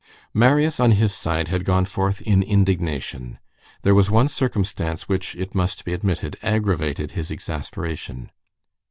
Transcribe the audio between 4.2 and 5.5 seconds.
circumstance which,